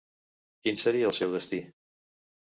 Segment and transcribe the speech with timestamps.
[0.67, 1.61] Quin seria el seu destí?